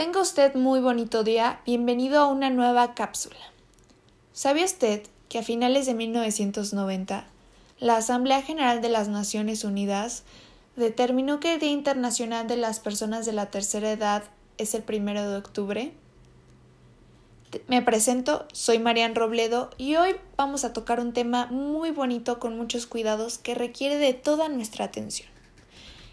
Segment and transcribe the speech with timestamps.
[0.00, 3.36] Tenga usted muy bonito día, bienvenido a una nueva cápsula.
[4.32, 7.26] ¿Sabía usted que a finales de 1990
[7.80, 10.22] la Asamblea General de las Naciones Unidas
[10.74, 14.22] determinó que el Día Internacional de las Personas de la Tercera Edad
[14.56, 15.92] es el primero de octubre?
[17.68, 22.56] Me presento, soy Marian Robledo y hoy vamos a tocar un tema muy bonito con
[22.56, 25.28] muchos cuidados que requiere de toda nuestra atención.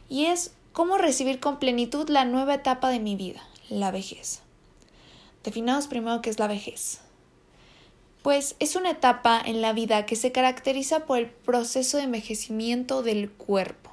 [0.10, 4.42] Y es cómo recibir con plenitud la nueva etapa de mi vida, la vejez.
[5.44, 7.00] Definamos primero qué es la vejez.
[8.22, 13.04] Pues es una etapa en la vida que se caracteriza por el proceso de envejecimiento
[13.04, 13.92] del cuerpo.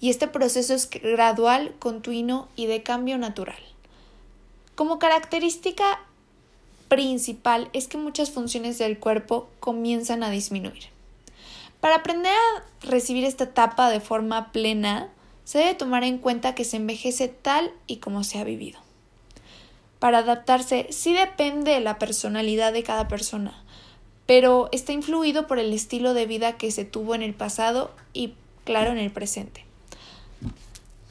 [0.00, 3.62] Y este proceso es gradual, continuo y de cambio natural.
[4.74, 6.00] Como característica
[6.88, 10.86] principal es que muchas funciones del cuerpo comienzan a disminuir.
[11.80, 15.10] Para aprender a recibir esta etapa de forma plena,
[15.44, 18.80] se debe tomar en cuenta que se envejece tal y como se ha vivido
[20.02, 23.54] para adaptarse sí depende de la personalidad de cada persona,
[24.26, 28.34] pero está influido por el estilo de vida que se tuvo en el pasado y,
[28.64, 29.64] claro, en el presente.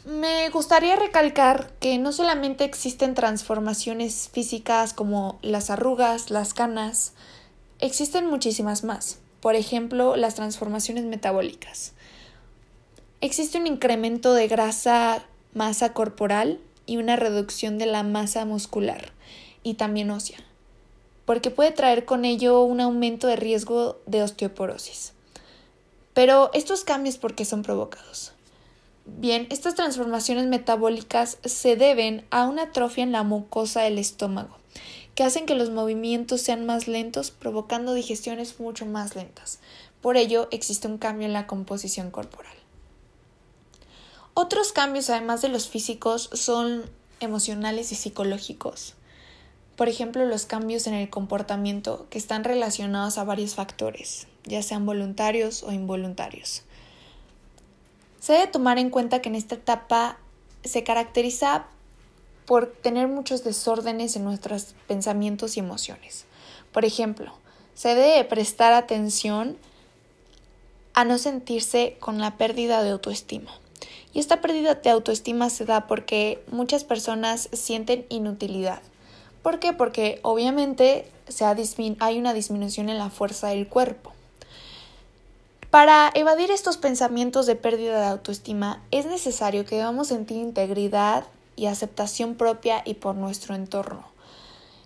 [0.04, 7.14] Me gustaría recalcar que no solamente existen transformaciones físicas como las arrugas, las canas,
[7.80, 9.20] existen muchísimas más.
[9.40, 11.94] Por ejemplo, las transformaciones metabólicas.
[13.22, 16.60] Existe un incremento de grasa, masa corporal,
[16.92, 19.14] y una reducción de la masa muscular
[19.64, 20.40] y también ósea,
[21.24, 25.14] porque puede traer con ello un aumento de riesgo de osteoporosis.
[26.14, 28.34] Pero estos cambios, ¿por qué son provocados?
[29.06, 34.58] Bien, estas transformaciones metabólicas se deben a una atrofia en la mucosa del estómago,
[35.16, 39.60] que hacen que los movimientos sean más lentos, provocando digestiones mucho más lentas.
[40.02, 42.61] Por ello, existe un cambio en la composición corporal.
[44.34, 48.96] Otros cambios, además de los físicos, son emocionales y psicológicos.
[49.76, 54.86] Por ejemplo, los cambios en el comportamiento que están relacionados a varios factores, ya sean
[54.86, 56.64] voluntarios o involuntarios.
[58.20, 60.18] Se debe tomar en cuenta que en esta etapa
[60.64, 61.66] se caracteriza
[62.46, 66.26] por tener muchos desórdenes en nuestros pensamientos y emociones.
[66.72, 67.34] Por ejemplo,
[67.74, 69.58] se debe prestar atención
[70.94, 73.52] a no sentirse con la pérdida de autoestima.
[74.14, 78.82] Y esta pérdida de autoestima se da porque muchas personas sienten inutilidad.
[79.42, 79.74] ¿Por qué?
[79.74, 84.12] Porque obviamente se hay una disminución en la fuerza del cuerpo.
[85.72, 91.24] Para evadir estos pensamientos de pérdida de autoestima es necesario que debamos sentir integridad
[91.56, 94.04] y aceptación propia y por nuestro entorno.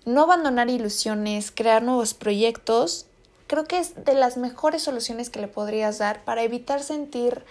[0.06, 3.08] No abandonar ilusiones, crear nuevos proyectos,
[3.48, 7.44] creo que es de las mejores soluciones que le podrías dar para evitar sentir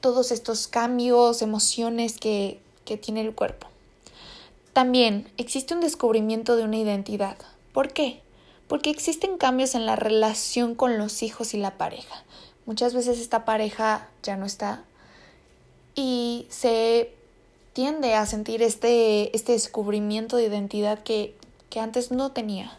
[0.00, 3.66] todos estos cambios, emociones que, que tiene el cuerpo.
[4.72, 7.36] También existe un descubrimiento de una identidad.
[7.72, 8.20] ¿Por qué?
[8.68, 12.24] Porque existen cambios en la relación con los hijos y la pareja.
[12.66, 14.84] Muchas veces esta pareja ya no está
[15.94, 17.12] y se
[17.72, 21.34] tiende a sentir este, este descubrimiento de identidad que,
[21.70, 22.78] que antes no tenía.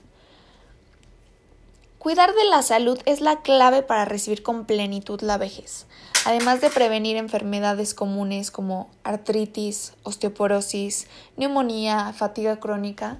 [1.99, 5.85] Cuidar de la salud es la clave para recibir con plenitud la vejez,
[6.25, 13.19] además de prevenir enfermedades comunes como artritis, osteoporosis, neumonía, fatiga crónica.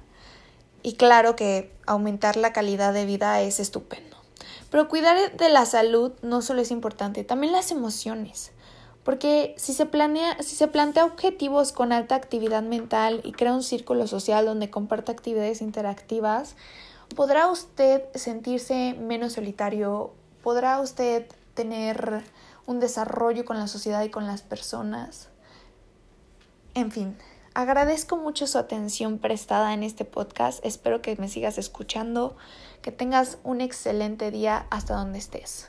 [0.82, 4.16] Y claro que aumentar la calidad de vida es estupendo.
[4.70, 8.50] Pero cuidar de la salud no solo es importante, también las emociones.
[9.04, 13.62] Porque si se, planea, si se plantea objetivos con alta actividad mental y crea un
[13.62, 16.56] círculo social donde comparte actividades interactivas,
[17.14, 20.12] podrá usted sentirse menos solitario,
[20.42, 22.22] podrá usted tener
[22.66, 25.28] un desarrollo con la sociedad y con las personas.
[26.74, 27.16] En fin,
[27.54, 32.36] agradezco mucho su atención prestada en este podcast, espero que me sigas escuchando,
[32.80, 35.68] que tengas un excelente día hasta donde estés.